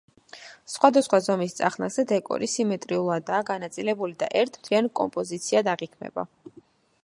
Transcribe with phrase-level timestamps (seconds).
[0.75, 6.29] სხვადასხვა ზომის წახნაგზე დეკორი სიმეტრიულადაა განაწილებული და ერთ მთლიან კომპოზიციად აღიქმება.